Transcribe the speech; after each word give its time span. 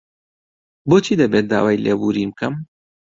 بۆچی 0.89 1.19
دەبێت 1.21 1.45
داوای 1.51 1.81
لێبوورین 1.83 2.29
بکەم؟ 2.33 2.53